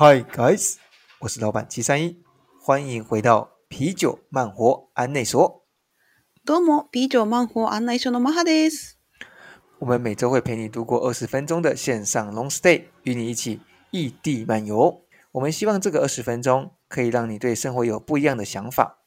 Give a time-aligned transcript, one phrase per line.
[0.00, 0.76] Hi guys，
[1.18, 2.22] 我是老板七三一，
[2.58, 5.66] 欢迎回到啤酒慢活安内所。
[6.46, 8.94] どうも、啤酒慢活案内所のマハです。
[9.78, 13.60] 我们每周会陪你度过二十分钟的线上 long stay，与你一起
[13.90, 15.02] 异地漫游。
[15.32, 19.00] 我们希望这个二十分钟可以让你对生活有不一样的想法。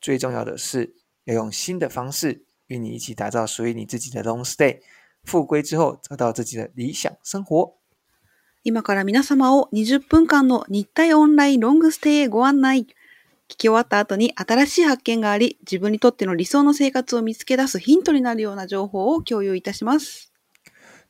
[0.00, 0.96] 最重要的是，
[1.26, 4.80] 要用新的方式与你一起打造属于你自己的 long stay。
[5.22, 7.76] 复归之后，找到自己的理想生活。
[8.67, 12.87] 今から皆様を20分間の日体オンラインロングステイへご案内。
[13.47, 20.33] 聞き終わった後に新しい発見があり、自分にとっての理想の生活を見つけ出すヒントになるような情報を共有いたします。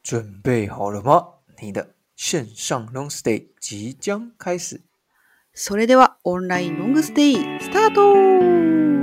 [0.03, 1.35] 准备好了吗？
[1.61, 4.81] 你的线上 long stay 即将开始。
[5.53, 8.94] それでは、オンラインロングステイ、スタート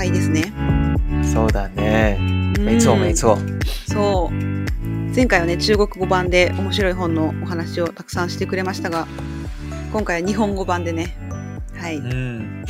[0.00, 0.52] 会ですね。
[1.22, 2.16] そうだね。
[2.58, 3.38] 没错うん没错。
[3.86, 5.14] そう。
[5.14, 9.06] 前回はね、中国語版で面白い本のお話をたくさんしてくれましたが、
[9.92, 11.14] 今回は日本語版でね、
[11.76, 11.98] はい。
[11.98, 12.64] 嗯，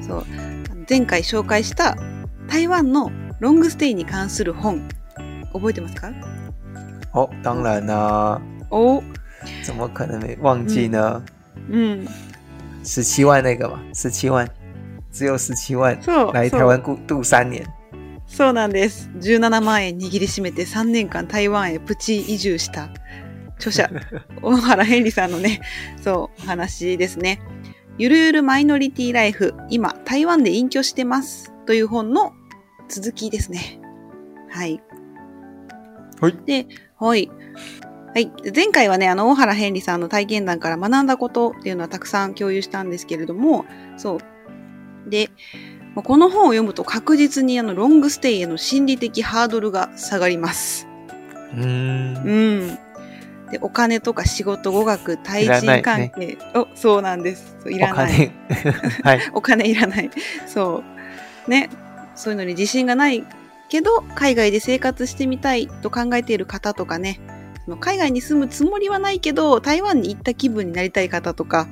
[0.00, 0.26] そう。
[0.88, 1.96] 前回紹介した
[2.48, 4.82] 台湾のロングステイに関する本、
[5.52, 6.12] 覚えてますか？
[7.12, 8.40] 哦，当然啦、
[8.70, 9.02] お
[9.62, 11.22] 怎么可能没忘记呢？
[11.70, 12.08] うん。
[12.82, 14.48] 十七、万那个嘛，十七万，
[15.12, 15.96] 只有十七万
[16.32, 17.64] 来台湾度度三年。
[18.26, 19.10] そうなんです。
[19.20, 22.88] 17万円握りしめて3年間台湾へプチ移住した
[23.58, 23.90] 著者、
[24.42, 25.60] 大原ヘンリさんのね、
[26.02, 27.40] そう、お話ですね。
[27.98, 31.52] ゆるゆるマイノリティライフ、今、台湾で隠居してます。
[31.66, 32.32] という本の
[32.88, 33.80] 続きですね。
[34.48, 34.82] はい。
[36.20, 36.36] はい。
[36.46, 36.66] で、
[36.98, 37.30] はい。
[38.14, 38.32] はい。
[38.42, 43.64] で前回はね、あの、大原ヘンリさんの体験談から学んだことっていうのはたくさん共有したんですけれども、
[43.96, 44.18] そう。
[45.06, 45.30] で、
[45.94, 50.86] まあこの本を読むと確実にあのロングステイへの心理的ハードルが下がります。
[51.54, 52.32] 嗯，う
[52.66, 52.78] ん。
[53.50, 56.38] で、お金とか仕事、語学、対人関係。
[56.54, 57.56] お、そうなんです。
[57.68, 58.12] い我らない。
[58.12, 58.32] 看你，
[59.04, 60.10] 嗨 お金いらない。
[60.46, 60.82] そ
[61.46, 61.50] う。
[61.50, 61.68] ね。
[62.14, 63.24] そういうのに自信がない
[63.68, 67.20] けど、海外で生活してみたいと考えている方とかね。
[67.80, 71.68] 海外に住むつもりはないけど、台湾に行った気分になりたい方とか、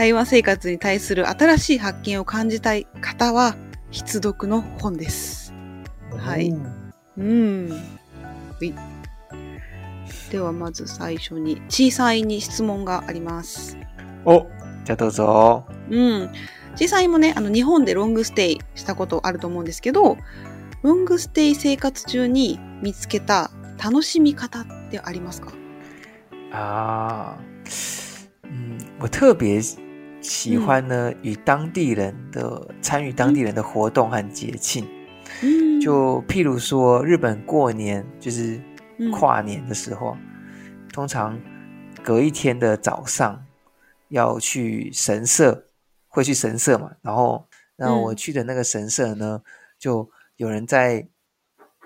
[0.00, 3.54] 台湾生活に対する新しい発見を感じたい方は、
[3.90, 5.52] 必読の本です。
[6.16, 6.56] はい哦
[7.18, 7.68] うん。
[10.30, 13.76] ではまず最初に、小さいに質問があります。
[14.24, 14.46] 哦，
[14.86, 15.66] じゃあどうぞ。
[15.90, 16.30] うん。
[16.76, 20.16] 小さいもね、あの、日本でロングステイしたことあると思うんですけど、
[20.82, 25.52] ロングステイ生活中に見つけた楽しみ方ってありますか？
[26.52, 27.36] 啊，
[28.44, 29.60] 嗯，我特别
[30.21, 34.87] 喜欢呢，与当地人的参与当地人的活动和节庆。
[35.43, 35.79] うん。
[35.81, 38.59] 就譬如说，日本过年就是
[38.97, 40.17] うん跨年的时候，
[40.91, 41.39] 通常
[42.03, 43.45] 隔一天的早上
[44.09, 45.65] 要去神社，
[46.07, 46.91] 会去神社嘛。
[47.01, 49.41] 然后，那我嗯去的那个神社呢，
[49.77, 51.07] 就有人在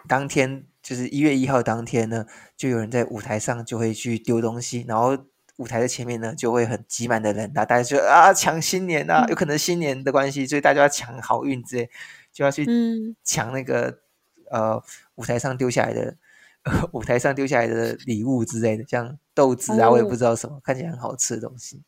[0.08, 2.26] 当天，就是一月一号当天呢，
[2.56, 5.18] 就有人在舞台上就会去丢东西，然后
[5.58, 11.90] 舞台的前面呢就会很挤满的人，然后大家就啊抢新年啊，嗯有可能新年的关系，所以大家要抢好运之类，
[12.32, 13.16] 就要去うん。
[13.24, 14.00] 抢那个
[14.50, 14.82] 呃
[15.16, 16.16] 舞台上丢下来的、
[16.94, 21.84] 舞台上丢下来的礼物之类的，像豆子啊，我也不哦知道什么，看起来很好吃的东西。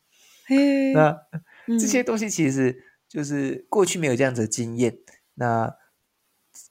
[0.48, 0.92] へえ。
[0.92, 1.18] 那
[1.66, 4.98] うん这些东西其实就是过去没有这样子的经验，
[5.34, 5.74] 那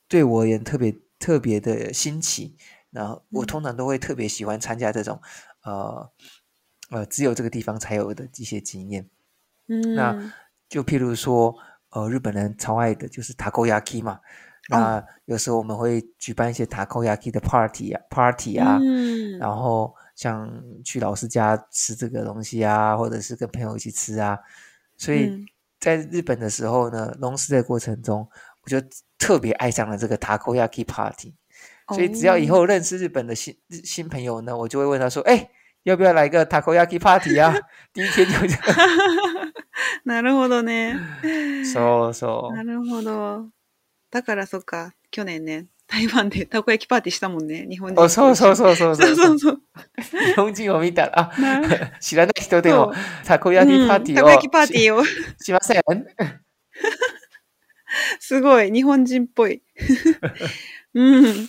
[0.08, 2.56] 对我而言特别特别的新奇。
[2.92, 5.22] 然后我嗯通常都会特别喜欢参加这种
[5.64, 6.12] 呃
[6.90, 9.08] 呃只有这个地方才有的一些经验。
[9.68, 10.34] うん那
[10.68, 11.56] 就譬如说，
[11.90, 14.20] 呃，日本人超爱的就是 takoyaki 嘛。
[14.70, 20.50] 那有时候我们会举办一些 takoyaki 的 party 啊，party 啊，うん然后像
[20.86, 24.38] 去老师家吃这个东西啊，或者是跟朋友一起吃啊。
[24.98, 25.46] 所以嗯
[25.80, 28.26] 在日本的时候呢，龙师的过程中，
[28.62, 28.80] 我就
[29.18, 31.34] 特别爱上了这个 takoyaki party。
[31.90, 35.50] 所以只要以哦后认识日本的新日新朋友呢，我就会问他说：“哎，
[35.87, 37.55] 要不要来个 takoyaki party 啊？”
[37.95, 38.57] 第一天就。
[40.05, 40.97] なるほどね。
[41.73, 42.57] そうそう。
[42.57, 43.49] なるほど。
[44.11, 48.03] だからそっか、去年ね、台湾でたこ焼きパーティーしたもんね、日本人。
[48.03, 49.61] 哦，そうそうそうそうそうそうそう。
[50.27, 51.31] 日本人を見たら、
[52.01, 52.93] 知らない人でも
[53.25, 55.05] たこ焼きパーティーをうんたこ焼きパーティーを。
[55.05, 55.11] し
[55.45, 55.83] しません？
[58.19, 59.63] すごい、日本人っぽい。
[60.95, 61.49] うん。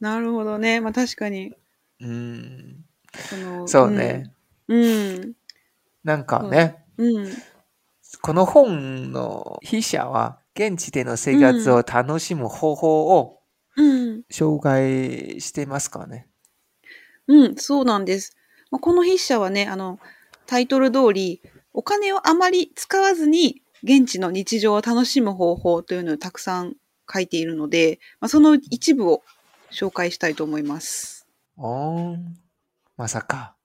[0.00, 0.80] なるほどね。
[0.80, 1.52] まあ確かに。
[2.00, 2.83] うん。
[3.14, 4.32] そのそうね。
[4.68, 5.32] うん。
[6.02, 7.28] なんかね、うん。
[8.20, 13.40] この本の筆者は、現地での生活を楽しむ方法を
[13.76, 14.22] うん。
[14.30, 16.28] 紹介していますかね。
[17.26, 18.36] うん、そうなんです。
[18.70, 19.98] まあ、この筆者はね、あの、
[20.46, 26.74] タイトル通り、お金をあまり使わずに現地の日常を楽しむ方法というのをたくさん
[27.12, 29.22] 書いているので、まあ、その一部を
[29.72, 31.26] 紹介したいと思います。
[31.56, 32.43] おーん。
[32.96, 33.56] まさか、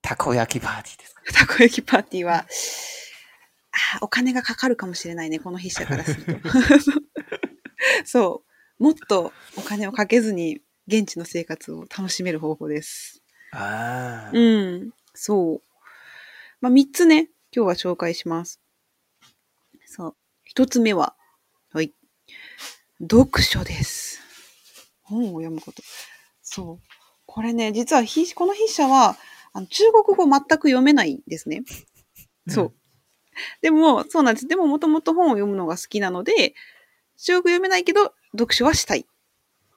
[0.00, 1.22] たこ焼きパーティーですか？
[1.32, 2.46] たこ焼きパーティーは、
[4.00, 6.48] お金がかかるかもしれないね、この筆者からすると。
[8.04, 8.44] そ
[8.78, 8.82] う。
[8.82, 13.22] もっとお金をかけずに現地の生活を楽しめる方法です。
[13.52, 14.30] ああ。
[14.32, 15.62] うん、そう。
[16.60, 18.60] まあ、三つね、今日は紹介します。
[19.84, 20.16] そう。
[20.44, 21.14] 一つ目は、
[21.72, 21.94] はい。
[23.00, 24.20] 読書です。
[25.02, 25.82] 本を読むこと。
[26.42, 26.95] そう。
[27.36, 29.18] これね、実はひ、この筆者は、
[29.52, 31.64] あの中国語全く読めないんですね。
[32.48, 32.72] そう。
[33.60, 34.48] でも、そうなんです。
[34.48, 36.54] でも、もともと本を読むのが好きなので、
[37.18, 39.04] 中国語読めないけど、読書はしたい。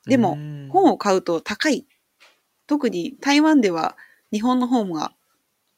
[0.06, 1.86] でもうん本を買うと高い。
[2.66, 3.98] 特に台湾では
[4.32, 5.12] 日本の本が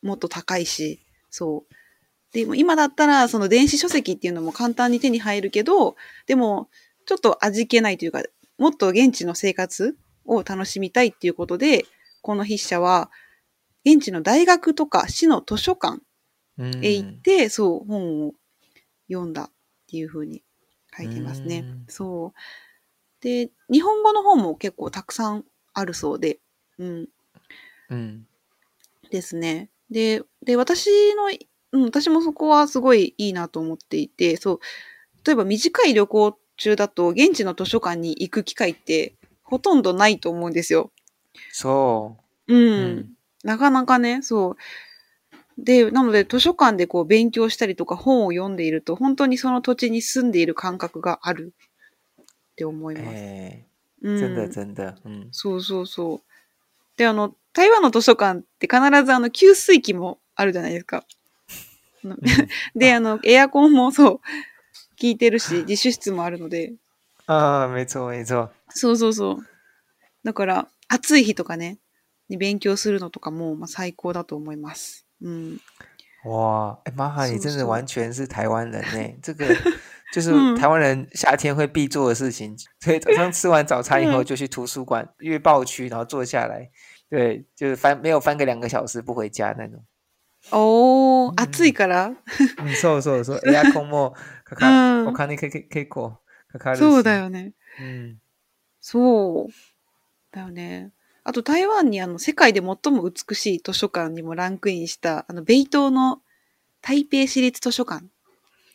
[0.04, 1.00] もっと高いし、
[1.32, 1.74] そう。
[2.32, 5.96] でも今だったらその電子書籍っていうのも簡単に手に入るけど、
[6.28, 6.70] でも
[7.08, 8.22] ちょっと味気ないというか、
[8.60, 11.86] もっと現地の生活を楽しみたいっていうことで、
[12.22, 13.10] この筆者は
[13.86, 16.02] 現地の大学とか市の図書館
[16.58, 18.34] うんへ行って、そう、本を
[19.10, 19.52] 読んだっ
[19.88, 20.44] ていうふうに
[20.96, 21.86] 書いてますねうん。
[21.88, 23.24] そう。
[23.24, 26.40] で、日本語の本も結構たくさんあるそうで、
[26.78, 27.08] うん、
[27.90, 28.28] うん。
[29.10, 29.70] ですね。
[29.90, 31.30] で、で、私の、
[31.74, 34.60] うん、私もそこはすごいいいなと思っていて、そう、
[35.26, 39.16] 例えば短い旅行中だと現地の図書館に行く機会って
[39.52, 40.92] ほとんどないと思うんですよ。
[41.52, 42.18] そ
[42.48, 42.54] う。
[42.54, 42.82] うん。
[42.82, 43.14] うん
[43.44, 44.56] なかなかね、そう。
[45.58, 51.54] で、なので図書館でこう勉強したりとか本を読んでいると、本当にその土地に住んでいる感覚がある
[52.22, 52.26] っ
[52.56, 53.08] て思います。
[53.16, 53.66] え
[54.04, 54.96] うん、ー、真的真的。
[55.06, 55.28] うん。
[55.32, 56.22] そうそうそう。
[56.98, 61.04] で、あの、台湾の図書館って必ずあの、給水器もあるじゃないですか。
[62.76, 64.22] で、あの、エアコンもそう、効
[65.02, 66.74] いてるし、自習室もあるので、
[67.31, 68.51] ああ、没错没错。
[68.71, 69.37] そうそうそう。
[70.25, 71.79] だから、暑い日とかね、
[72.29, 75.07] に勉強するのとかも、まあ、最高だと思います。
[75.23, 75.61] うん。
[76.25, 79.19] 哇，哎，玛哈，你真的是是完全是台湾人呢。
[79.23, 79.47] 这个
[80.13, 82.57] 就是嗯台湾人夏天会必做的事情。
[82.81, 86.71] 所以早上吃完早餐以后，嗯就去图書馆阅报区，然后坐下来，
[87.09, 89.85] 对，就是翻没有翻个两个小时不回家那种。
[90.51, 92.17] おー、うん暑いから
[92.59, 93.41] 嗯，そうそうそう。
[93.47, 94.15] エアコンも
[94.45, 96.19] かか、うんお金けけ結構
[96.52, 96.80] かかるし。
[96.80, 97.16] そうだ。
[97.16, 97.54] よね。
[97.80, 98.22] うん。
[98.80, 99.54] そう。
[100.32, 100.92] だよね。
[101.24, 106.22] あと台湾にあの世界で最も美しい図書館にもランクインしたあの北東の
[106.82, 108.06] 台北市立図書館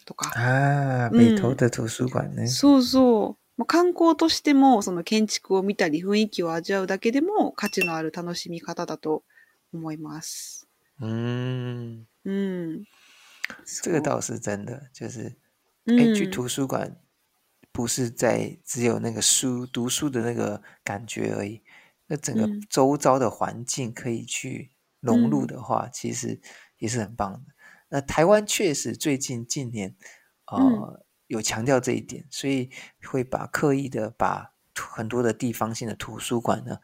[0.05, 0.31] とか。
[0.37, 2.47] 啊，嗯北投的图书馆呢？
[2.47, 3.43] そうそう。
[3.57, 9.25] まあ観光としてもその建築を見たり雰囲気を味わうだけでも価値のある楽しみ方だと
[9.73, 10.69] 思います。
[11.01, 12.85] 嗯，うん。
[13.65, 15.37] 这个倒是真的，就是
[15.87, 16.97] うん哎，去图书馆
[17.76, 21.62] 不是在只有那个书读书的那个感觉而已，
[22.08, 26.40] 那整个嗯周遭的环境可以去融入嗯的话，其实
[26.78, 27.42] 也是很棒的。
[27.90, 29.96] 那台湾确实最近近年
[30.46, 32.70] 呃、嗯有强调这一点，所以
[33.10, 36.80] 会把刻意的把图很多的地方性的图书馆呢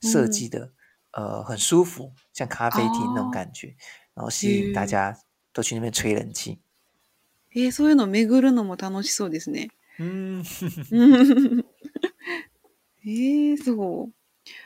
[0.00, 0.72] 设嗯计的、
[1.10, 3.74] 呃很舒服，像咖啡厅那种哦感觉，
[4.14, 5.18] 然后吸引大へえ家
[5.52, 6.60] 都去那边吹冷气。
[7.50, 9.68] えーそういうのを巡るのも楽しそうですね。
[9.99, 10.43] 嗯，
[10.91, 11.65] うん
[13.05, 14.13] えー、そう。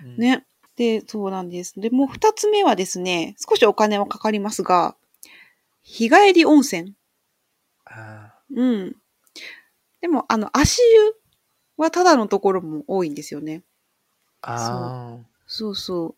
[0.03, 0.45] 嗯ね。
[0.75, 1.79] で、そうなんです。
[1.79, 4.95] で、もう二つ目はですね、少しお金はかかりますが、
[5.81, 6.93] 日帰り温泉。
[7.85, 8.95] 啊，うん。
[10.01, 11.15] でも、あの、足湯
[11.77, 13.63] はただのところも多いんですよね。
[14.41, 16.15] 啊，そうそう。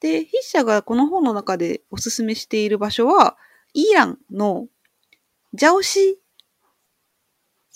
[0.00, 3.36] で、筆者がこの本の中でおすすめしている場所は、
[3.74, 4.68] イランの
[5.52, 6.18] ジャオシ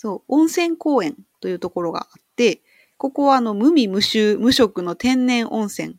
[0.03, 2.59] そう、温泉公園というところがあって、
[2.97, 5.95] ここはあの無味無臭無色の天然温泉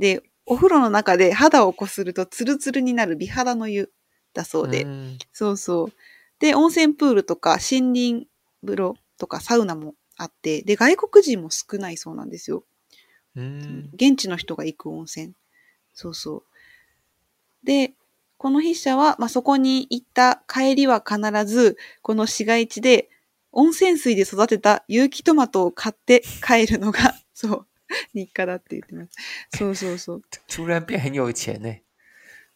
[0.00, 3.92] で、お風呂の中で肌をこするとツルツルになる美肌の湯
[4.34, 5.92] だそうで、嗯そうそう。
[6.40, 8.26] で、温泉プールとか森林
[8.64, 12.64] 風呂とかサウナもあって、で、外国人も少ないそうなんですよ。
[13.36, 15.34] 嗯現地の人が行く温泉。
[15.94, 16.42] そうそう。
[17.62, 17.92] で、
[18.38, 23.08] この筆者は、まあ、そこに行った帰りは必ず、この市街地で
[23.56, 27.66] 温泉水で育てた有機トマトを買って帰るのが、 そう、
[28.12, 29.12] 日課だって言ってます。
[29.56, 30.22] そうそうそう。
[30.46, 31.74] 突然变很有钱呢。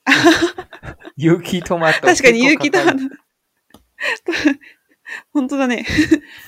[1.17, 2.07] 有機トマト。
[2.07, 2.99] 確かに有機トマト。
[2.99, 3.05] ト。
[5.33, 5.87] 本当だね。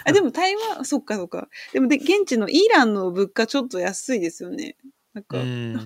[0.05, 1.49] あ、でも台湾、そっかそっか。
[1.73, 4.77] でもで、現地のイランの物価ちょっと安いですよね。
[5.15, 5.79] なんか、うん。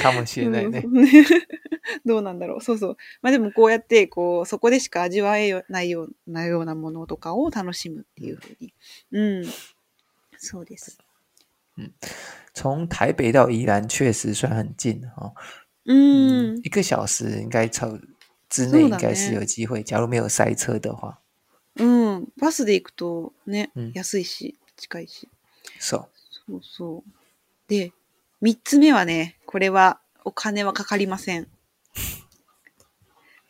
[0.00, 0.82] かもしれないね。
[0.84, 1.06] うん
[2.06, 2.60] どうなんだろう。
[2.60, 2.96] そうそう。
[3.22, 8.72] まあでもこうやって、こう、そこでしか味わえないようなようなものとかを楽しむっていうふうに。
[9.10, 9.44] うん。
[10.36, 10.98] そうです。
[12.54, 15.34] 从台北到宜兰确实算很近哦。
[15.84, 16.60] うん。
[16.62, 17.98] 一个小时应该超
[18.48, 21.18] 之内应该是有机会，假如没有塞车的话。
[21.76, 22.28] うん。
[22.36, 25.28] バスで行くとね、うん安いし、近いし。
[25.80, 26.08] そう。
[26.46, 27.10] そうそう。
[27.66, 27.92] で、
[28.42, 31.46] 三つ目はね、これはお金はかかりません。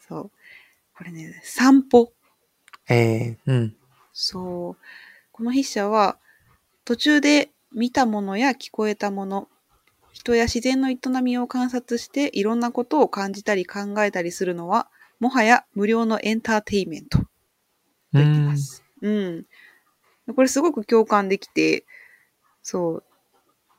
[0.07, 0.31] そう。
[0.95, 2.13] これね、散歩。
[2.91, 3.77] えー、うん。
[4.13, 4.85] そう。
[5.33, 6.19] この筆者は、
[6.85, 9.49] 途中で見たものや聞こえたもの、
[10.13, 17.27] 人や自然の営みを観察していろんなことを感じたり考えたりするのは、もはや無料のエンターテインメントと
[18.13, 18.85] 言ってます。
[19.01, 19.47] うん。
[20.37, 21.87] これすごく共感できて、
[22.63, 23.05] そう。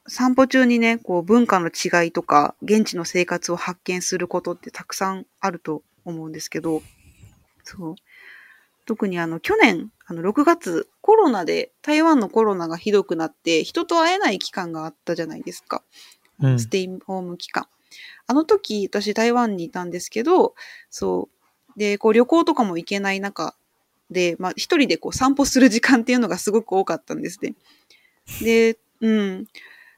[0.07, 6.81] 散歩中にね、こう文化の違いとか、現地の生活を発見することってたくさんあると思うんですけど、
[7.63, 7.95] そう。
[8.86, 15.83] 特にあの、去年、あの、6月、コロナで、台湾のコロナがひどくなって、人と会えない期間があったじゃないですか。
[16.41, 17.67] うんステイホーム期間。
[18.27, 20.55] あの時、私台湾にいたんですけど、
[20.89, 21.29] そ
[21.75, 21.79] う。
[21.79, 23.55] で、こう旅行とかも行けない中
[24.12, 27.55] で、まあ一人でこう散歩する時間っていうのがすごく多かったんですね。
[28.41, 29.48] で、うん。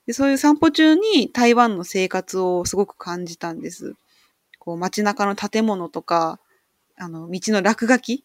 [0.06, 3.96] で、そういう散歩中に台湾の生活をすごく感じたんです。
[4.60, 6.40] こう街中の建物とか、
[6.98, 8.24] あの、道の落書き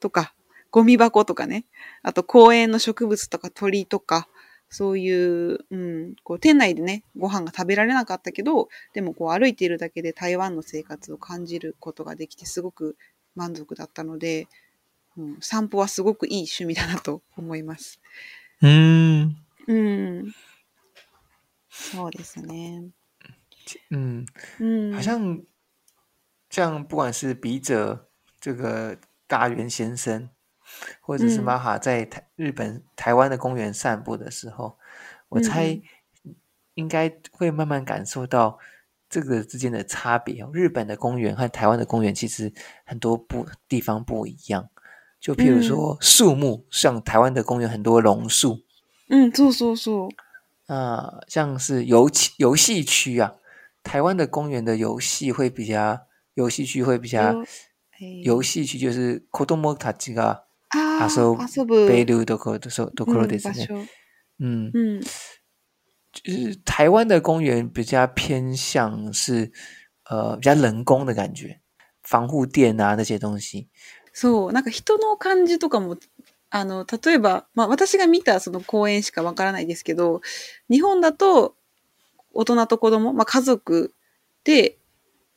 [0.00, 0.34] とか、
[0.70, 1.64] ゴミ箱とかね。
[2.02, 4.28] あと公園の植物とか鳥とか、
[4.68, 5.10] そうい
[5.54, 12.96] う、うん、こう店内でね、ご飯が食べられなかったけど、でもこう歩いているだけで台湾の生活を感じることができてすごく
[13.36, 14.48] 満足だったので、
[15.16, 18.00] うん、散歩はすごくいい趣味だなと思います。
[18.60, 19.36] 嗯
[19.68, 20.34] うん。
[21.75, 22.91] そうですね。
[23.89, 24.25] 嗯，
[24.59, 24.93] うん。
[24.93, 25.43] 好像
[26.49, 28.09] 像不管是笔者
[28.39, 28.97] 这个
[29.27, 30.29] 大原先生，
[30.99, 34.77] 或者是嗯玛哈在台日本台湾的公园散步的时候，
[35.29, 35.81] 我嗯猜
[36.73, 38.57] 应该会慢慢感受到
[39.09, 40.49] 这个之间的差别哦。
[40.53, 42.51] 日本的公园和台湾的公园其实
[42.85, 44.69] 很多不地方不一样，
[45.19, 48.63] 就譬如嗯说树木，像台湾的公园很多榕树，
[49.07, 50.09] うん、そう
[50.67, 50.75] そうそう。
[50.75, 53.35] 啊，像是游戏游戏区啊，
[53.83, 57.45] 台湾的公园的游戏会比较，游戏区会比较，よ
[57.99, 63.67] えー游戏区就是子供たちがあ遊ー遊ぶベルところとそうところですね。
[63.69, 63.87] うん場所
[64.39, 65.01] 嗯，うん。
[66.13, 69.51] 就是台湾的公园比较偏向是
[70.09, 71.61] 呃比较人工的感觉，
[72.01, 73.69] 防护垫啊那些东西。
[74.13, 75.95] そう、なんか人の感じとかも、
[76.50, 80.20] あの、例えば、まあ私が見たその公園しかわからないですけど、
[80.70, 81.54] 日本だと
[82.32, 83.94] 大人と子供、まあ家族
[84.44, 84.78] で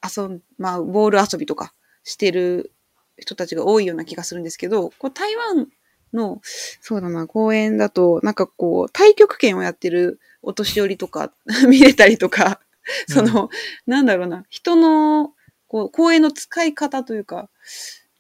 [0.04, 1.74] 遊ん、まあボール遊びとか
[2.04, 2.72] してる
[3.18, 5.68] 人たちが多いような気がするんですけど、こう台湾
[6.14, 6.42] の、
[6.82, 11.32] そうだな、公園だと、なんかこう、太極拳をやってるお年寄りとか
[11.68, 12.60] 見れたりとか、
[13.08, 13.50] その、
[13.86, 15.34] なんだろうな、人の、
[15.68, 17.50] こう、公園の使い方というか、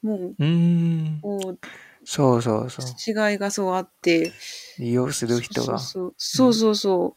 [0.01, 1.59] もう、うん、こう、
[2.11, 2.85] そうそうそう。
[3.31, 4.31] 違いがそうあって、
[4.79, 5.77] 利用する人が。
[5.77, 7.15] そうそうそうそうそ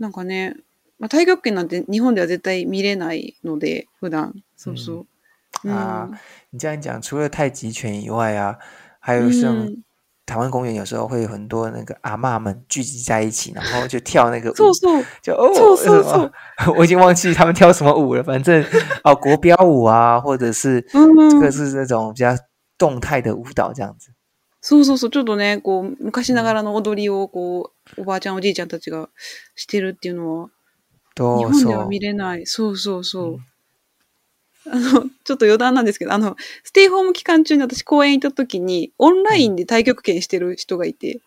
[0.00, 0.56] う、なんかね、
[0.98, 4.34] まあ、太極拳なんて日本では絶対見れないので、普段。
[4.56, 5.06] そうそう。
[5.64, 6.10] うん啊
[6.50, 8.58] 你这样讲，除了太极拳以外啊，
[8.98, 9.82] 还有像うん
[10.26, 14.54] 台湾公园有时候会有很多那个阿嬷们聚集在一起，然后就跳那个舞。
[15.22, 16.28] 就哦，什么
[16.76, 18.64] 我已经忘记他们跳什么舞了，反正
[19.04, 22.36] 哦国标舞啊，或者是うん这个是那种比较
[22.76, 24.10] 动态的舞蹈这样子。
[24.68, 25.10] そうそうそう。
[25.10, 29.08] ちょっとね、こう、昔ながらの踊りを、こう、おばあちゃん、おじいちゃんたちが
[29.54, 30.50] してるっていうのは、
[31.14, 32.46] 日本では見れない。
[32.46, 33.38] そうそうそう。
[34.68, 41.20] あの、ちょっと余談なんですけど、あの、ステイホーム期間中に私公園行った時に、オンラインで太極拳してる人がいて、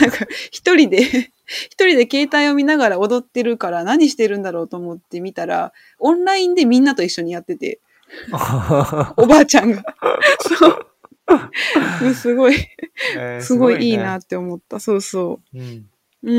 [0.00, 7.78] なんか、一人で、一人で携帯を見ながら踊ってるから何してるんだろうと思って見たら、オンラインでみんなと一緒にやってて、
[9.18, 9.82] おばあちゃんが。
[10.40, 10.87] そう。
[12.14, 12.56] すごい、
[13.16, 14.80] 呃 すごいいいねなって思った。
[14.80, 15.84] そうそ嗯，
[16.22, 16.30] う。
[16.30, 16.32] う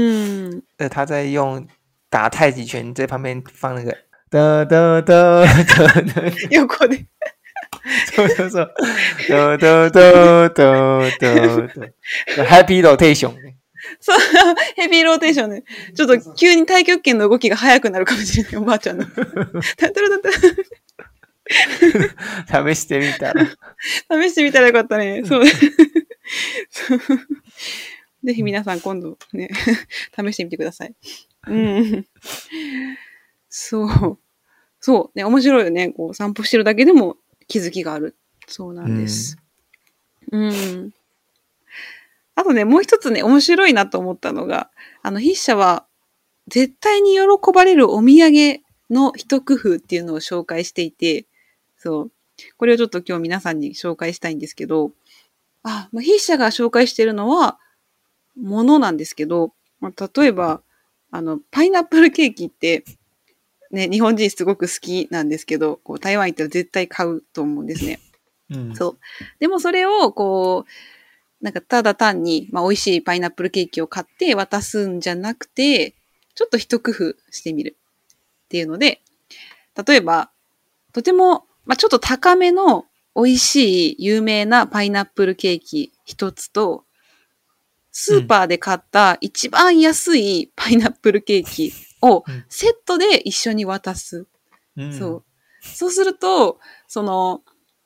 [0.50, 0.63] ん。
[0.77, 1.67] 呃，他在用
[2.10, 3.96] 打太极拳，在旁边放那个
[4.29, 7.05] 哒哒哒哒哒，横で。
[8.15, 8.74] そうそうそう。
[9.29, 12.43] ドドドドドド。
[12.46, 13.58] ハッピーローテーションね。
[14.01, 14.17] そう、
[14.75, 15.63] ヘビーローテーションね。
[15.96, 19.05] ちょっと急に太極拳の動きが速くなるかもしれない、おばあちゃんの。
[19.05, 20.29] タタラタタ
[22.47, 23.45] 試してみたら。
[23.45, 25.23] 試してみたらよかったね。
[25.25, 25.43] そう。
[28.23, 29.49] ぜひ皆さん今度ね、
[30.15, 30.93] 試してみてください。
[31.47, 32.05] うん。
[33.49, 34.19] そう。
[34.79, 35.17] そう。
[35.17, 35.89] ね、面白いよね。
[35.89, 38.15] こう散歩してるだけでも気づきがある。
[38.47, 39.37] そうなんです。
[40.31, 40.93] うん。
[42.35, 44.69] あとね、もう一つね、面白いなと思ったのが、
[45.01, 45.85] あの、筆者は、
[46.47, 47.19] 絶対に喜
[47.53, 51.27] ばれるお土産の一工夫っていうのを紹介していて、
[51.79, 52.12] そう。
[52.57, 54.91] これをちょっと今日皆さんに紹介したいんですけど、
[55.63, 57.57] あ、まあ、筆者が紹介してるのは、
[58.39, 60.62] ものなんですけど、まあ、例えば、
[61.12, 62.83] あの、パイナップルケーキって、
[63.71, 68.00] ね、日本人すごく好きなんですけど、こう台湾行ったら絶対買うと思うんですね。
[68.50, 68.75] うん。
[68.75, 69.00] そう。
[69.39, 75.95] でもそれを、こう、なんかただ単に、まあ、美味しいパイナップルケーキを買って渡すんじゃなくて、
[76.36, 77.77] ちょっと一工夫してみる
[78.45, 79.01] っていうので、
[79.88, 80.31] 例えば、
[80.91, 82.85] とても、まあ、ちょっと高めの
[83.15, 86.85] 美味しい有名なパイナップルケーキ一つと、
[87.91, 94.25] スーパーで買った一番安いパイナップルケーキをうんセットで一緒に渡す。
[94.77, 95.23] うんそう。
[95.61, 97.41] そうすると、その、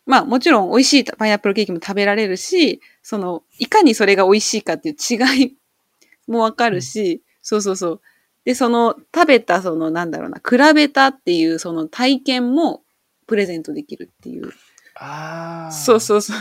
[0.06, 5.58] まあもちろん美味しいパイナップルケーキも食べられるし、その、いかにそれが美味しいかっていう違い
[6.28, 8.02] もわかるし、そうそうそう。
[8.46, 12.84] で、その食べたそのなんだろうな、比べたっていうその体験も
[13.34, 14.52] プレゼントできるっていう。
[14.94, 16.38] 啊，そうそうそう。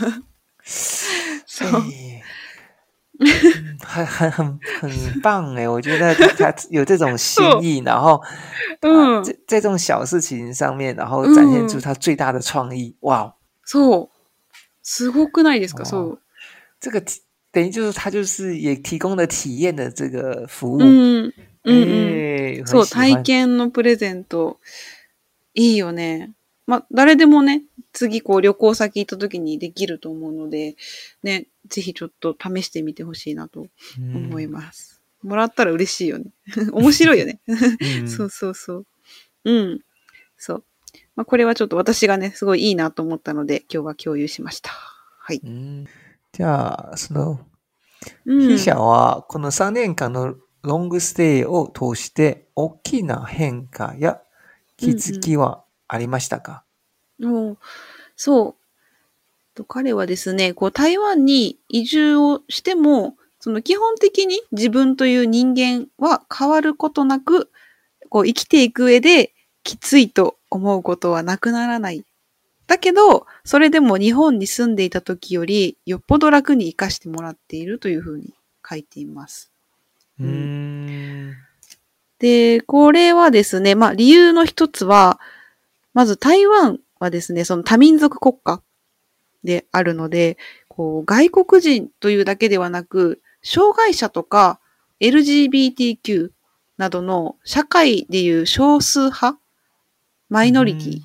[1.47, 1.71] そう。
[3.79, 5.67] 很很很很棒哎！
[5.67, 8.21] 我觉得他他有这种心意，然后
[8.81, 12.95] うん啊，在在这种小事情上面，然后展现出他最大的创意。
[12.99, 13.33] 哇，
[13.65, 14.09] そう。
[14.83, 15.81] すごくないですか？
[15.81, 16.19] 哦そう。
[16.79, 17.21] 这个体
[17.51, 20.79] 等于就是他就是也提供了体验的这个服务。
[20.79, 21.33] うん。
[21.63, 22.59] うんうん。
[22.59, 24.59] 哎很そう、体験のプレゼント。
[25.55, 26.33] いいよね。
[26.65, 30.75] まあ、誰でもね、次こう旅行先行った時にできると思うので、
[31.21, 35.01] ね、ぜひちょっと試してみてほしいなと思います。
[35.23, 36.25] もらったら嬉しいよね。
[36.71, 37.39] 面白いよね。
[37.47, 38.85] 嗯 そうそうそう。
[39.45, 39.79] うん。
[40.37, 40.63] そう。
[41.15, 44.71] まあ、これはちょっと私がね、すごいいいなと思ったので、今日は共有しました。
[44.71, 45.41] はい。
[45.43, 45.85] うん
[46.33, 47.39] じゃあその
[48.25, 48.41] うん。
[48.41, 54.21] 筆者はこの3年間のロングステイを通して大きな変化や
[54.77, 55.62] 気づきは
[55.93, 56.63] ありましたか、
[57.19, 57.57] もう
[58.15, 58.63] そう。
[59.53, 67.51] と彼はですね、こう台湾に移住をしても、その基本的に自分という人間は変わることなく、
[68.09, 72.03] こう生きていく上できついと思うことはなくならない。
[72.65, 78.33] だけど、それでも日本に住んでいた時よりよっぽど楽に生かしてもらっているというふうに
[78.67, 79.51] 書いています。
[80.19, 81.33] うーん。
[82.17, 85.19] で、これはですね、まあ理由の一つは、
[85.93, 88.61] まず台湾はですね、その多民族国家
[89.43, 94.59] であるので、こう外国人というだけではなく、障害者とか
[94.99, 96.31] LGBTQ
[96.77, 99.37] などの社会でいう少数派、
[100.29, 101.01] マイノリティ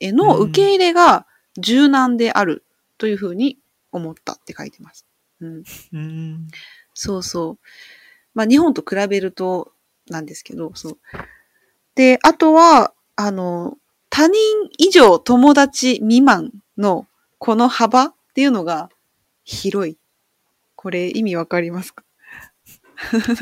[0.00, 1.26] への受け入れが
[1.58, 2.64] 柔軟である
[2.96, 3.58] というふうに
[3.92, 5.06] 思ったって書いてます。
[5.40, 5.64] うん。
[5.92, 6.48] うん。
[6.94, 7.58] そうそう。
[8.34, 9.72] まあ日本と比べると
[10.08, 10.98] なんですけど、そう。
[11.94, 13.76] で、あとは、あの、
[14.10, 14.34] 他人
[14.78, 17.06] 以上友達未満の
[17.38, 18.90] この幅っていうのが
[19.44, 19.96] 広い。
[20.76, 22.04] これ意味わかりますか？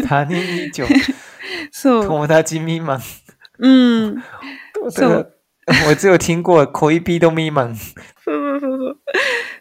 [0.08, 0.86] 他人以上、
[1.72, 2.04] そう。
[2.04, 3.00] 友達未満。
[3.58, 4.22] うん。
[4.92, 5.34] 这个
[5.86, 7.74] 我只有听过恋人未満。
[8.24, 8.98] そうそうそうそう。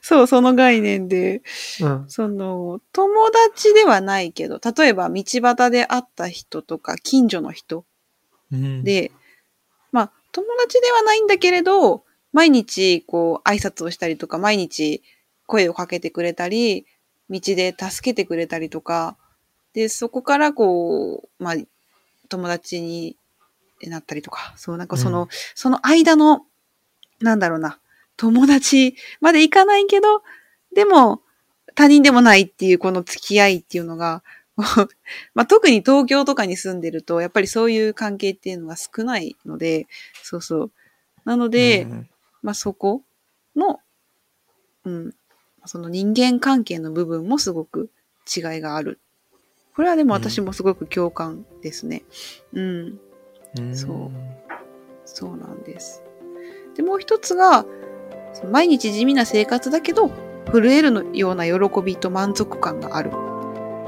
[0.02, 1.42] そう、その概念で、
[1.82, 2.06] うん。
[2.08, 7.86] その、友達ではないけど、例えば道端で会った人とか近所の人
[8.52, 9.12] うん、で、
[9.92, 15.02] まあ、友達ではないんだけれど、毎日、こう、挨拶をしたりとか、毎日
[15.48, 16.86] 声をかけてくれたり、
[17.32, 19.18] 道で助けてくれたりとか、
[19.74, 21.56] で、そこから、こう、まあ、
[22.30, 23.18] 友達に
[23.82, 25.28] なったりとか、そう、なんかその、うん。
[25.56, 26.46] その間の、
[27.20, 27.80] なんだろうな、
[28.16, 30.22] 友達までいかないけど、
[30.76, 31.24] でも、
[31.74, 34.22] 他人でもないっていうこの付き合いっていうのが、
[35.36, 39.88] まあ、特に東京とかに住んでると、やっぱりそういう関係っていうのが少ないので、
[40.24, 40.72] そうそう。
[41.26, 42.10] なので、うん
[42.42, 43.04] まあ、そこ
[43.56, 43.80] の、
[44.86, 45.16] うん、
[45.66, 47.92] その人間関係の部分もすごく
[48.26, 49.00] 違いがある。
[49.76, 52.04] これはでも私もすごく共感ですね。
[52.54, 53.00] うん、
[53.60, 54.12] うんそう
[55.06, 56.04] そうなんです。
[56.76, 57.66] で、もう一つが、
[58.52, 60.10] 毎日地味な生活だけど、
[60.52, 63.12] 震えるのような喜びと満足感がある。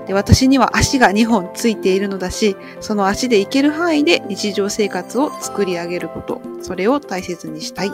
[0.10, 7.92] で私には足が2本ついているのだし、その足で行ける範囲で日常生活を作り上げること、それを大切にしたい。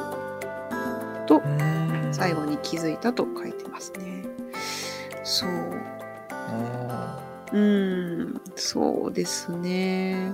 [1.27, 4.23] と、うん最後に気づいたと書いてますね。
[5.25, 5.49] そう。
[5.49, 5.53] お
[7.51, 10.33] うーん、そうですね。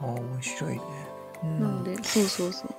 [0.00, 0.80] ー面白いね。
[1.44, 2.70] うんなので、そうそうそう。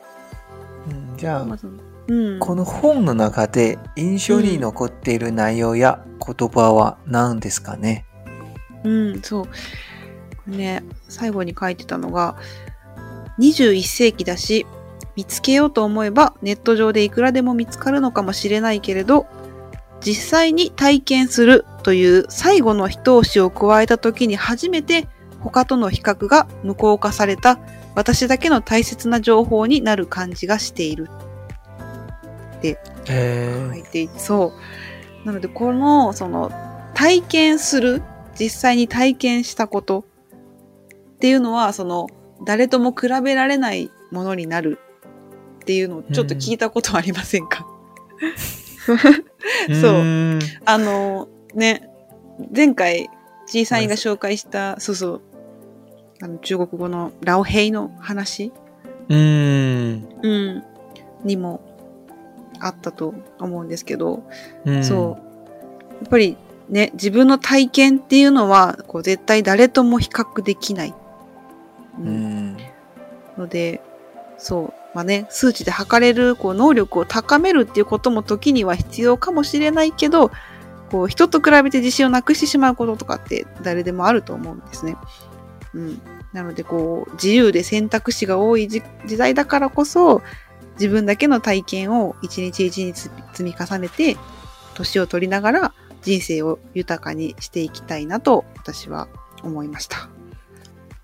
[0.89, 1.69] うんじゃあ、まず、
[2.07, 2.39] うん。
[2.39, 8.05] この本の中で印象に残っている内容や言葉は何ですかね、
[8.83, 9.45] うん、そう。
[9.45, 9.51] こ
[10.47, 12.37] れね、最後に書いてたのが、
[13.39, 14.65] 21世紀だし、
[15.15, 19.25] 見つけようと思えばネット上でいくらでも見つかるのかもしれないけれど、
[19.99, 25.07] 実際に体験するという最後の一押しを加えた時に初めて
[25.39, 27.59] 他との比較が無効化された
[27.95, 31.09] 私だけの大切な情報になる感じがしている
[32.63, 33.79] へ書ー。
[33.79, 34.53] いていて、そ
[35.23, 35.25] う。
[35.25, 36.51] なので、この、その、
[36.93, 38.01] 体験する、
[38.39, 40.05] 実際に体験したこと
[41.15, 42.07] っていうのは、その、
[42.45, 44.79] 誰とも比べられないものになる
[45.61, 47.67] っていうのをちょっと聞いたことありませんか、
[48.85, 48.93] そう。
[49.69, 50.39] ーん。
[50.65, 51.89] あの、ね、
[52.55, 53.09] 前回、
[53.47, 55.21] G さんが紹介した、そうそう、
[56.21, 58.51] あの中国語のラオヘイの話？
[59.09, 60.07] うーん。
[60.21, 60.63] うん、
[61.23, 61.61] にも
[62.59, 64.23] あったと思うんですけど、
[64.65, 65.93] うんそう。
[66.01, 66.37] やっぱり
[66.69, 70.93] ね、自分の体験っていうのは、こう絶対誰とも比較できない。
[71.99, 72.57] ううんん
[73.37, 73.81] ので、
[74.37, 74.73] そう。
[74.93, 80.31] まあね、数値で測れるこう能力を高めるっていうことも時には必要かもしれないけど、
[80.91, 84.95] こう人と比べて自信をなくしてしまうこととかって誰でもあると思うんですね。
[85.73, 86.01] うん。
[86.33, 90.21] なのでこう自由で選択肢が多い時時代だからこそ
[90.79, 94.17] 自分だけの体験を一日一日積み重ねて
[94.75, 99.07] 年を取りながら人生を豊かにしていきたいなと私は
[99.43, 100.09] 思いました。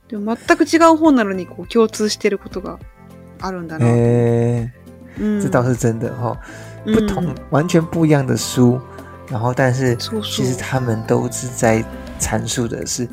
[0.07, 2.79] でも全く違う本なのにこう共通してることが
[3.41, 3.85] あるんだな。
[3.85, 4.69] 诶，
[5.19, 5.41] うん。
[5.41, 6.37] 这倒是真的哈、
[6.85, 6.95] うん。
[6.95, 8.79] 不同、完全不一样的书，
[9.27, 11.83] 然后但是其实他们都是在
[12.19, 13.07] 阐述的是，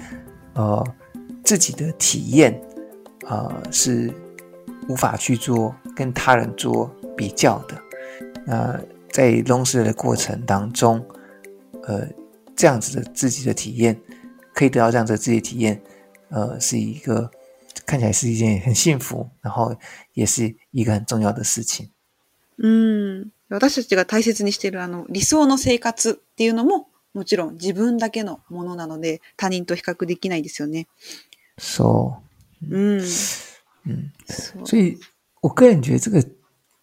[0.55, 0.85] 呃，
[1.43, 2.61] 自己的体验，
[3.27, 4.13] 呃，是
[4.90, 7.82] 无法去做跟他人做比较的。
[8.46, 8.80] 那
[9.12, 11.06] 在 long stay 的过程当中，
[11.84, 12.08] 呃，
[12.56, 14.00] 这样子的自己的体验，
[14.54, 15.82] 可以得到这样子的自己的体验，
[16.30, 17.32] 呃，是一个
[17.86, 19.76] 看起来是一件很幸福，然后
[20.14, 21.90] 也是一个很重要的事情。
[22.58, 23.32] うん。
[23.48, 30.88] 私たちが大切にしているあの理想の生活っていうのももちろん自分だけのものなので他人と比較できないですよね。
[31.58, 32.16] So，
[32.70, 33.02] うん。
[33.86, 34.98] 嗯，そう所以
[35.42, 36.24] 我个人觉得这个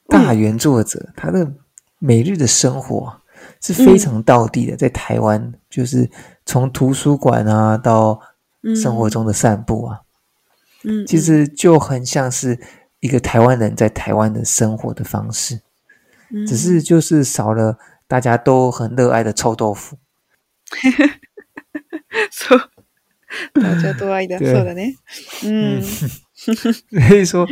[0.08, 1.52] 大原作者、他的
[1.98, 3.20] 每日的生活
[3.60, 6.08] 是非常道地的，在台湾就是
[6.46, 8.20] 从图书馆啊到
[8.76, 10.00] 生活中的散步啊，
[10.84, 12.58] うん其实就很像是
[13.00, 15.60] 一个台湾人在台湾的生活的方式，
[16.30, 19.98] うん只是就是少了大家都很热爱的臭豆腐。
[22.30, 22.60] そう。
[23.54, 24.38] 大家と愛だ。
[24.38, 24.96] 对そうだね。
[25.44, 25.82] うん。
[26.36, 27.46] 所 以说，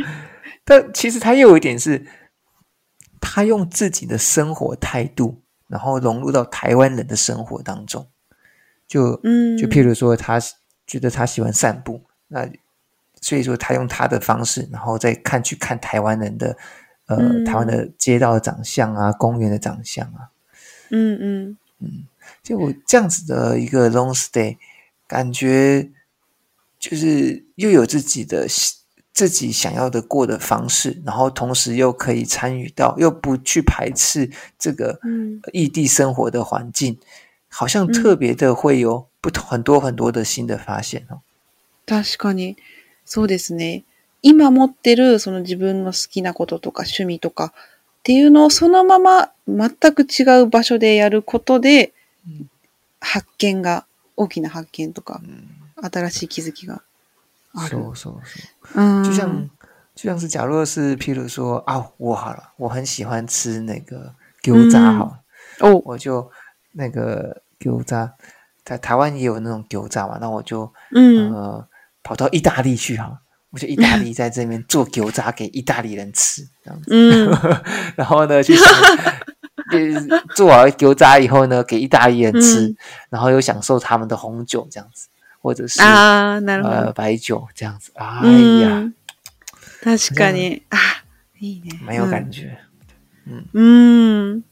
[0.63, 2.05] 但其实他又有一点是，
[3.19, 8.07] 他用自己的生活态度，然后融入到台湾人的生活当中。
[8.87, 9.57] 就うん。
[9.57, 10.39] 就譬如说，他
[10.85, 12.49] 觉得他喜欢散步，那
[13.21, 16.57] 所以说他用他的方式，然后再看去看台湾人的
[17.05, 20.31] 呃、嗯台湾的街道的长相啊，公园的长相啊，
[20.89, 21.57] うんうん。
[22.43, 24.57] 就我这样子的一个 long stay，
[25.07, 25.89] 感觉
[26.77, 28.74] 就是又有自己的喜
[29.16, 36.98] 自己想要的过的方式，然后同时又可以参与到，又不去排斥这个うん异地生活的环境，
[37.48, 41.22] 好像特别的会有不同很多很多的新的发现哦。
[41.86, 42.56] 確かに。
[43.06, 43.84] そうですね。
[44.20, 51.94] 今持ってるその自分の好きなこととか趣味とかっていうのをそのまま全く違う場所でやることで
[52.28, 52.50] うん
[53.00, 55.48] 発見が、大きな発見とか嗯，
[55.80, 56.82] 新しい気づきが
[57.55, 57.69] ある。
[57.69, 58.41] 说说说，
[58.75, 59.49] うん就像
[59.95, 64.13] 就像是假若是譬如说啊，我好了，我很喜欢吃那个
[64.43, 65.19] 牛杂好了。
[65.59, 66.31] お我就
[66.73, 68.13] 那个牛杂，
[68.63, 71.33] 在台湾也有那种牛杂嘛，那我就、うん。
[71.33, 71.67] 呃
[72.03, 77.61] 跑到意大利去哈，我就意大利在这边做牛杂给意大利人吃，这样子，うん。
[77.95, 78.67] 然后呢去享
[79.71, 82.77] 就是做好牛杂以后呢给意大利人吃，嗯
[83.11, 85.09] 然后又享受他们的红酒这样子，
[85.46, 86.74] 或者是ああ、なるほど。
[86.76, 88.94] 呃白酒这样子，哎う呀，ん。
[89.84, 90.62] 確かに。
[90.70, 90.76] あ、
[91.38, 91.78] いいね。
[91.86, 92.58] 蛮有感觉。
[93.54, 94.42] 嗯。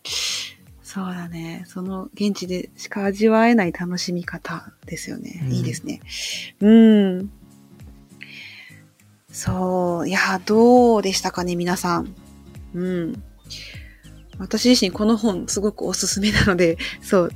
[0.83, 1.65] そうだね。
[1.67, 5.41] その現地でしか味わえない楽しみ方ですよね。
[5.47, 6.01] うんいいですね。
[6.61, 7.31] うん。
[9.33, 10.09] そう。
[10.09, 12.15] いや、どうでしたかね、皆さん。
[12.75, 13.23] うん。
[14.39, 17.33] 私自身この本すごくおすすめなので、そう。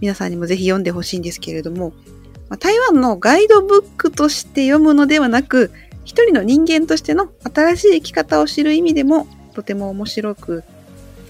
[0.00, 2.21] 皆さんにもぜひ読んでほしいんですけれども、まあ
[2.58, 5.70] 台湾のガイドブックとして読むのではなく、
[6.04, 10.64] 一人の人間としての新しい生き方を知る意味でもとても面白く、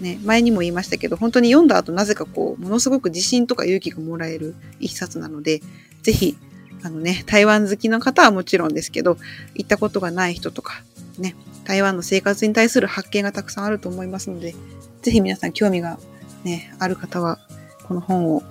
[0.01, 5.61] ね、前にも言いましたけど、本当に読んだ後なぜかこう、ものすごく自信とか勇気がもらえる一冊なので、
[6.03, 6.37] ぜひ、
[6.83, 9.19] あのね、台湾好きの方はもちろんですけど、
[9.55, 10.83] 行ったことがない人とか、
[11.19, 14.55] ね、台湾の生活に対する発見がたくさんあると思いますので、
[15.03, 15.99] ぜひ皆さん興味が
[16.45, 17.39] ね、ある方は、
[17.87, 18.43] この本を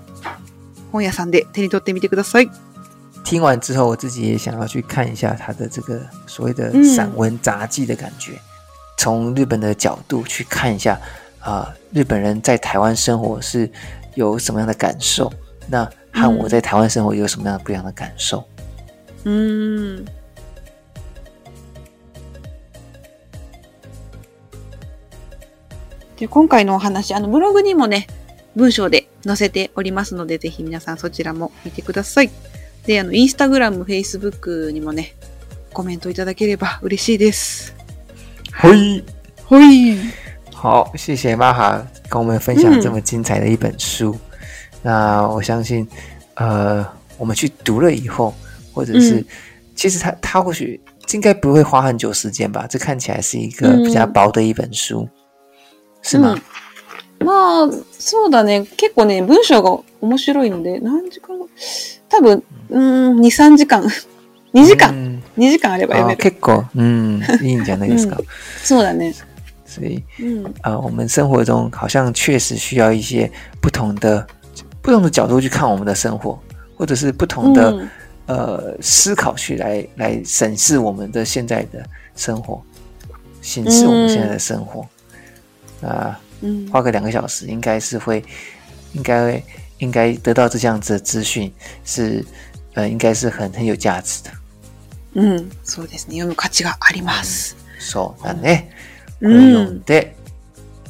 [0.92, 2.50] 本屋さんで手に取ってみてください。
[3.24, 8.34] 听完之后，我自己也想要去看一下他的这个所谓的嗯散文杂记的感觉，
[8.98, 11.00] 从日本的角度去看一下
[11.40, 13.70] 啊、日本人在台湾生活是
[14.16, 15.32] 有什么样的感受，
[15.68, 18.44] 那和我在台湾生活有什么样的不一样的感受？
[19.24, 20.06] うーん。
[26.18, 28.06] で今回のお話、あのブログにもね、
[28.56, 32.30] 文章で載せておりますので、ぜひ皆さんそちらも見てください。
[32.86, 35.16] で、あの、インスタグラム、フェイスブックにもね、
[35.74, 37.76] コメントいただければ嬉しいです。
[38.54, 39.04] 嘿，
[39.48, 39.98] はい。
[40.54, 44.18] 好，谢谢玛哈跟我们分享这么精彩的一本书。
[44.82, 45.88] 那我相信，
[46.36, 46.86] 呃，
[47.18, 48.34] 我们去读了以后，
[48.74, 49.26] 或者是、嗯
[49.74, 50.80] 其实他他或许
[51.14, 52.68] 应该不会花很久时间吧？
[52.70, 55.10] 这看起来是一个嗯比较薄的一本书，
[56.04, 56.38] 是吗？
[57.22, 58.66] うんまあ、そうだね。
[58.78, 61.38] 結構ね、文章が面白いので、何時間？
[62.10, 63.84] 多分、うーん、2、3時間。
[64.54, 66.18] 2時間、嗯，2時間あれば読哦め，る。
[66.18, 68.18] 結構嗯，いいんじゃないですか。
[68.64, 69.14] そうだね。
[69.66, 70.54] 所以うん。
[70.64, 73.32] 呃，我们生活中好像确实需要一些
[73.62, 74.28] 不同的
[74.82, 76.38] 不同的角度去看我们的生活，
[76.76, 77.90] 或者是不同的、うん
[78.28, 81.84] 呃思考去来来审视我们的现在的
[82.16, 82.62] 生活，
[83.42, 84.82] 审视我们现在的生活。
[85.82, 88.24] 啊、うん花个两个小时，应该是会，
[88.94, 89.44] 应该
[89.80, 91.52] 应该得到这样子的资讯，
[91.86, 92.26] 是
[92.74, 94.32] 呃，应该是很很有价值的。
[95.14, 96.16] うん、そうですね。
[96.16, 97.58] 読む価値があります。
[97.80, 98.70] そうだね。
[99.20, 99.84] こうれ読んん。
[99.84, 100.16] で、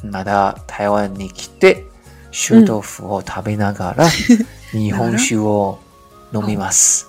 [0.04, 1.84] まだ台湾に来て、
[2.30, 4.08] 臭豆腐を食べながら、
[4.70, 5.80] 日本酒を
[6.32, 7.08] 飲みます。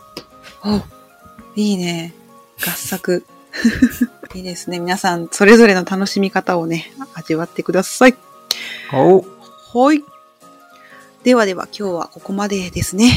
[0.64, 0.82] お
[1.56, 2.14] いいね。
[2.66, 3.24] 合作。
[4.34, 4.80] いいですね。
[4.80, 8.16] 皆さん、それぞれの楽しみ方をね、味わってください。
[8.94, 9.26] 好，
[9.74, 10.04] はい。
[11.24, 13.10] ではでは、今日はここまでですね。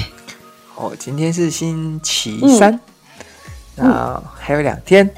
[0.74, 2.80] 好，今天是星期嗯三，
[3.76, 5.10] 那还有两天，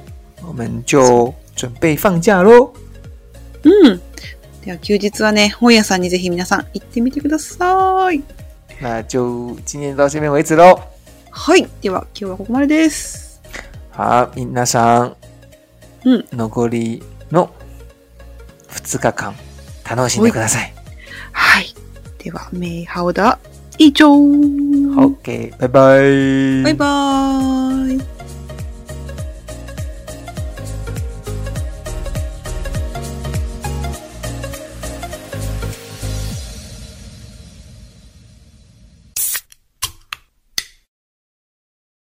[0.43, 2.73] 我们就准备放假喽。
[3.63, 4.01] うん。
[4.65, 8.21] では、休日はね、本屋さんにぜひ皆さん行ってみてください。
[8.81, 10.81] 那就今天到这边为止喽。
[11.31, 11.69] はい。
[11.81, 13.41] では、今日はここまでです。
[13.93, 15.17] 好，皆さん、
[16.05, 17.49] うん残りの
[18.71, 19.37] 2日間
[19.89, 20.75] 楽しんでください。
[21.33, 21.75] はい。
[22.19, 23.39] では、メイハオダ
[23.79, 24.09] 以上。
[24.09, 24.17] 好
[25.23, 26.63] ，OK，拜拜。
[26.65, 28.18] バイバーイ。